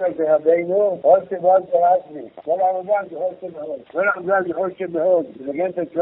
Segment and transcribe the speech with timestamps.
[0.00, 5.92] רבינו, חוסר מאוד קראתי, כל העבודה זה מאוד, כל העבודה זה חוסר מאוד, ולגן את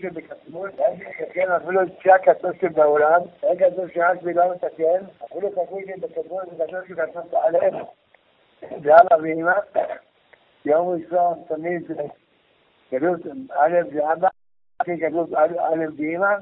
[0.00, 5.80] שבקטנות, אין לתקן אפילו את שי הקדוש שבעולם, אין קדוש שרק בגלל לתקן, אפילו כתוב
[5.86, 7.84] שבקטנות זה קדוש שבקטנות בעלם,
[8.82, 9.58] זה אבא ואמא,
[10.64, 11.90] יום ראשון תמיד
[12.92, 13.20] גדלות
[13.50, 14.28] א' זה אבא,
[14.88, 16.34] גדלות א' ואמא,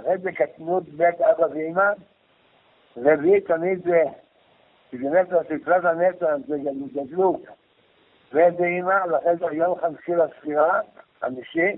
[0.00, 1.92] אחרי זה קטנות ב' אבא ואמא,
[2.96, 4.02] רביעי תמיד זה
[4.96, 6.56] כי זה נצח, תקרת הנצח זה
[6.94, 7.40] גדלות
[8.32, 10.80] ודהימה, ואחרי זה יום חמישי לספירה,
[11.20, 11.76] חמישי,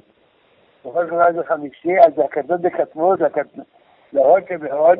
[0.84, 3.20] בכל זאת זה חמישי, אז זה הקדות בקטנות,
[4.12, 4.98] להוד שבהוד,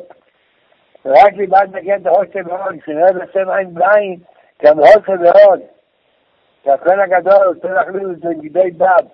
[1.05, 4.19] רק ליבד נגן את ההוד שבהוד, שנראה בשם עין בעין,
[4.63, 5.59] גם הוד שבהוד,
[6.63, 9.05] שהכהן הגדול רוצה להחליט את זה בגדי דת.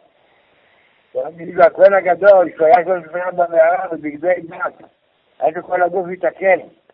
[1.66, 4.74] הכהן הגדול, שהוא היה שלוש שנה במערה ובגדי דת,
[5.40, 6.85] היה כל הגוף התעכל.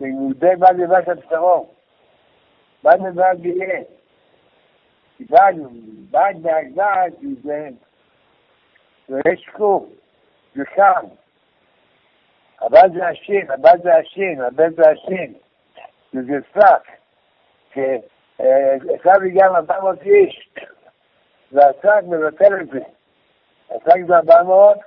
[0.00, 1.66] שיהודי בד בבד של בשרו,
[2.84, 3.80] בד בבד יהיה.
[5.20, 5.52] בד,
[6.10, 7.70] בד בהגדרת זה,
[9.32, 9.84] יש קוף,
[10.54, 11.06] זה שם.
[12.60, 15.34] הבד זה השין, הבד זה השין, הבד זה השין.
[16.14, 16.90] וזה שק.
[17.74, 20.50] שעכשיו הגיע 400 איש,
[21.52, 22.80] והשק מבטל את זה.
[23.70, 24.78] השק זה 400,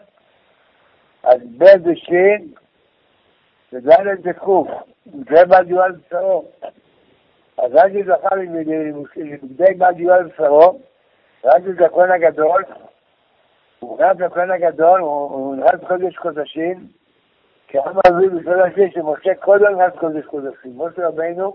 [1.24, 2.54] אז ב' זה שין,
[3.74, 4.68] וד' זה קוף.
[5.06, 6.46] זה בעל דיואל בשרו.
[7.58, 10.80] אז רבי זכה לבגדי בעל דיואל בשרו,
[11.44, 12.64] זה הכהן הגדול,
[13.80, 16.88] הוא נכנס לכהן הגדול, הוא נכנס קודש קודשים,
[17.68, 20.72] כי העם מביא בסוד השני שמשה קודם נכנס קודש קודשים.
[20.76, 21.54] משה רבינו,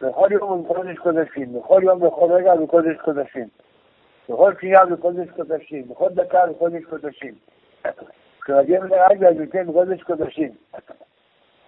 [0.00, 3.48] בכל יום הוא קודש קודשים, בכל יום, בכל רגע הוא קודש קודשים.
[4.28, 7.34] בכל שנייה הוא קודש קודשים, בכל דקה הוא קודש קודשים.
[8.44, 10.52] כשמגיעים לרגע אז ייתן קודש קודשים.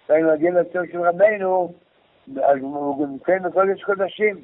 [0.09, 1.73] והיינו מגיעים לצום של רבנו,
[2.43, 4.41] אז הוא נמצאים בקודש קודשים.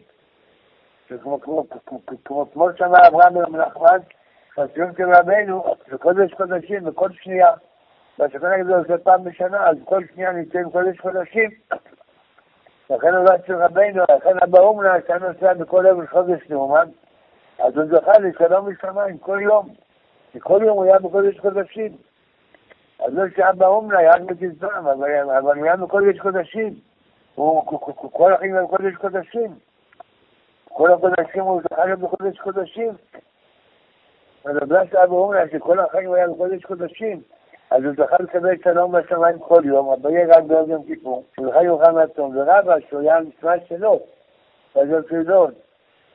[2.54, 4.00] כמו שאמר אברהם בן נחמן,
[4.58, 7.52] הציון של רבנו זה קודש קודשים בכל שנייה.
[8.20, 11.50] והשכן הגדול עושה פעם בשנה, אז כל שנייה נמצאים קודש קודשים.
[12.90, 16.90] לכן הוא לא אצל רבנו, לכן אבא אומנה, שהיה נוסע בכל יום חודש נאומן,
[17.60, 19.70] אז הוא זכה לשלום משמיים כל יום.
[20.40, 21.98] כל יום הוא היה בקודש קודשים.
[23.08, 26.74] אז לא שאבא אומנה רק בגזרם, אבל היה בקודש קודשים.
[28.12, 29.56] כל החיים היה בקודש קודשים.
[30.70, 32.92] כל הקודשים הוא להיות בקודש קודשים.
[34.46, 37.22] אז בגלל שאבא אומנה שכל החיים היה בקודש קודשים,
[37.72, 41.64] אז הוא זכה לקבל שלום בשמיים כל יום, אבל יהיה רק בעוד יום כיפור, חי
[41.64, 44.00] יוכל מהצום, ורבא שהוא היה המשרד שלו,
[44.76, 45.52] אז הוא צידון,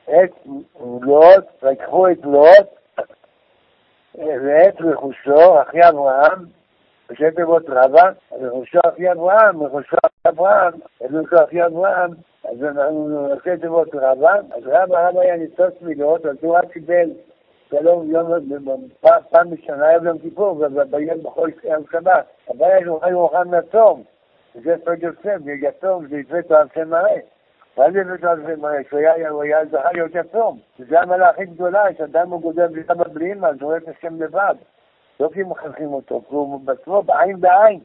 [0.09, 0.47] את
[1.01, 2.67] לוט, ויקחו את לוט,
[4.15, 6.45] ואת רכושו, אחי אברהם,
[7.09, 12.11] ראשי תיבות רבא, רכושו אחי אברהם, רכושו אחי אברהם, רכושו אחי אברהם,
[12.51, 17.09] אז אנחנו ראשי תיבות רבא, אז רבא רבא היה ניצוץ מידות, אז הוא רק קיבל
[17.69, 18.27] שלום יום,
[19.29, 22.25] פעם בשנה יום יום כיפור, וביום בכל יום שבת.
[22.49, 24.03] הבעיה שהוא חי מוכן מהצום,
[24.55, 27.17] וזה סוד יוסף, יתום, זה יתווה תואר שם מראה.
[27.77, 30.59] ואז יתווה תואר שם מראה, שהוא היה זכה להיות יתום.
[30.79, 33.47] וזה המעלה הכי גדולה, שאדם הוא גודל בלי אבא בלי אמא,
[33.77, 34.55] את השם לבד.
[35.19, 37.79] לא כי מחנכים אותו, כי הוא בעצמו בעין בעין.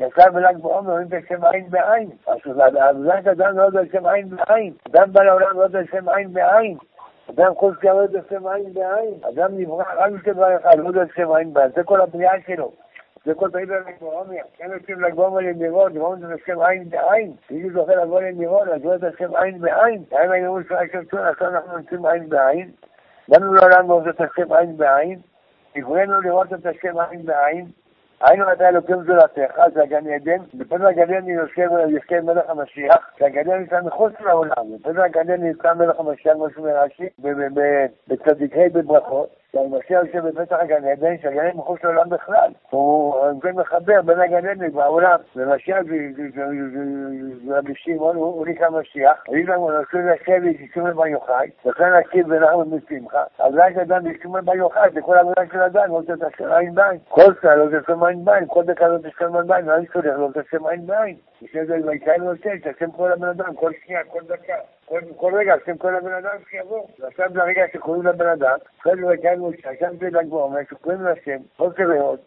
[0.00, 2.10] ישר בל"ג בעומר אומרים השם עין בעין.
[2.44, 4.72] זה אדם לא יודע שם עין בעין.
[4.90, 6.76] אדם בא לעולם לא יודע שם עין בעין.
[7.30, 9.14] אדם חוץ יורד לשם עין בעין.
[9.28, 11.70] אדם נברא רק בשביל אחד, לא לשם עין בעין.
[11.76, 12.72] זה כל הבנייה שלו.
[13.24, 14.36] זה כל פעיל בל"ג בעומר.
[14.56, 17.32] כן יוצאים ל"ג בעומר למירון, למירון זה לשם עין בעין.
[17.50, 20.02] אם זוכה לבוא למירון, אז את השם עין בעין.
[20.12, 22.70] האם היינו אומרים שרק שרצון, עכשיו אנחנו נמצאים עין בעין.
[23.28, 25.20] באנו לעולם את השם עין בעין.
[25.76, 27.66] נבראנו לראות את השם עין בעין.
[28.20, 33.58] היינו אתה אלוקים זולתך, זה הגן עדן, בפתח הגן עדן יושב מלך המשיח, שהגן עדן
[33.58, 37.08] נמצא מחוץ לעולם, בפתח הגן עדן נמצא מלך המשיח, כמו שאומר רש"י,
[38.08, 43.14] בצדיקי בברכות, שהמשיח יושב בפתח הגן עדן, שהגן עדן מחוץ לעולם בכלל, הוא
[43.54, 45.78] מחבר בין הגן עדן והעולם, ומשיח
[47.48, 52.76] רבי שמעון, הוא נקרא משיח, ויש לנו נשוי לשבי שישומר בר יוחאי, וכן נקיב ונחם
[52.76, 56.46] משמחה, אז רק אדם שישומר בר יוחאי, זה כל העבודה של אדם, לא צריך את
[56.50, 59.86] עין בעין, כל שעה לא צריך עין בעין, כל דקה לא תשכם עין בעין, ואני
[59.92, 61.16] סולח לא תשכם עין בעין.
[61.42, 64.54] לפני זה ויקראנו נותן, תשכם כל הבן אדם, כל שנייה, כל דקה,
[65.16, 66.86] כל רגע, תשכם כל הבן אדם שיבוא.
[66.98, 71.38] ועכשיו זה הרגע שקוראים לבן אדם, אחרי זה ויקראנו שהשם זה ל"ג בעומר, שקוראים לשם,
[71.56, 72.18] כל כבוד,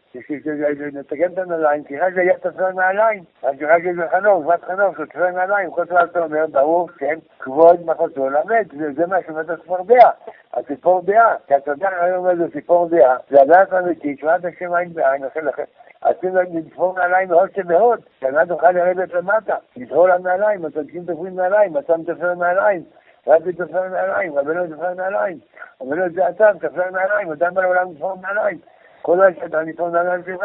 [0.93, 3.23] נתקן את הנעליים, כי זה היה תפר נעליים.
[3.43, 7.85] אז רק זה חנוך, בת חנוך, תפר נעליים, כל דבר אתה אומר, ברור, כן, כבוד
[7.85, 8.65] מחוזו למד,
[8.95, 10.09] זה מה שאומרת הצפרדע.
[10.53, 14.73] הציפור דעה, כי אתה יודע, אני אומר זה ציפור דעה, זה הדעת אמיתית, שמעת השם
[14.73, 15.63] עין בעין, לכן
[16.01, 21.73] עשינו לתפור נעליים מאוד שמאות, שאינה תוכל לרדת למטה, לתפור לה נעליים, הצדיקים תופרים נעליים,
[21.73, 22.83] מצאם תופר נעליים,
[23.27, 25.37] רבי תופר נעליים, רבנו תופר נעליים,
[25.81, 28.57] רבנו את זה אתה, תופר נעליים, אדם בעולם תפור נעליים,
[29.01, 30.43] כל שאתה נתפור נעליים שלך,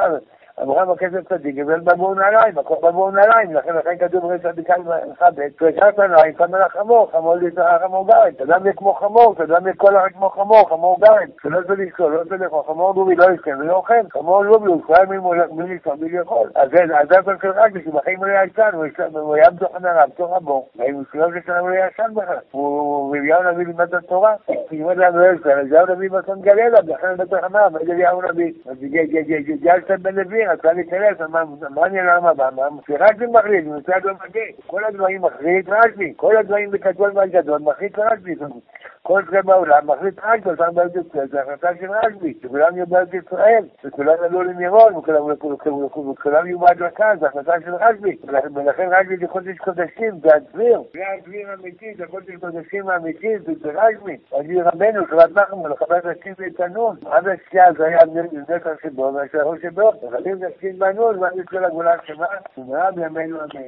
[0.63, 4.75] אברהם הכסף צדיק, אבל בבור נעליים, הכל בבור נעליים, לכן לכן כתוב ראש צדיקה
[5.13, 9.77] לך ב', פרשת נעליים, קם לך חמור, חמור גרן, אדם יהיה כמו חמור, אדם יהיה
[9.77, 13.25] כל אחד כמו חמור, חמור גרן, שלא צריך לשקול, לא צריך לאכול, חמור דובי לא
[13.35, 17.73] ישכן ולא אוכל, חמור לובי, הוא כלל מי לשכון, מי לאכול, אז זה הכל רק,
[17.85, 18.71] שבחיים הוא היה ישן,
[19.13, 23.17] הוא היה בתוך הנערה, בתוך הבור, והאם הוא שלוש שנה הוא היה ישן בכלל, הוא
[23.17, 24.35] אליהו נביא לימד את התורה,
[24.71, 28.53] לימד לנו לא ישן, אליהו נביא בסון גללה, לכן בתוך הנערה, אליהו נביא,
[29.63, 31.21] גלשן בן לוי, רצה להיכנס,
[31.71, 32.49] מה אני למה הבא?
[32.87, 34.43] שרשב"י מחליט, מצד לא מגיע.
[34.67, 38.35] כל הדברים מחליט רשב"י, כל הדברים בגדול והגדול מחליט רשב"י.
[39.07, 43.09] כל זה בעולם מחליט רשב"י, אותם בארץ ישראל, זה החלטה של רשב"י, שכולם יהיו בארץ
[43.15, 48.17] ישראל, וכולם עלו למירון, וכולם יהיו בהדלקה, זה החלטה של רשב"י.
[48.55, 50.83] ולכן רשב"י זה קודש קודשים, זה הדביר.
[50.93, 54.17] זה הדביר האמיתי, זה קודש קודשים האמיתי, זה רשב"י.
[54.33, 56.97] רבי רבנו, שבת נחמו, לחבר השם ואיתנון.
[57.07, 57.99] עד השקיעה זה היה
[58.33, 59.93] נזק שבו, והשלחו שבו.
[60.03, 62.27] וחלים זה השכין בנו, ואני כל הגאולה שמה,
[62.59, 63.63] ומרב ימינו אמן.